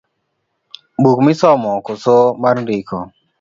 [1.03, 2.97] Buk misomo koso mar ndiko?